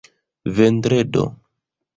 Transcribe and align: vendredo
vendredo 0.57 1.25